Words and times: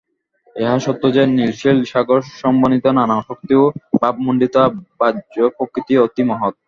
ইহা 0.55 0.75
সত্য 0.79 1.03
যে, 1.15 1.23
নীল-শৈল-সাগর-সমন্বিতা 1.29 2.91
নানা 2.93 3.17
শক্তি 3.27 3.53
ও 3.55 3.65
ভাবমণ্ডিতা 3.95 4.63
বাহ্যপ্রকৃতি 4.99 5.93
অতি 5.97 6.21
মহৎ। 6.29 6.53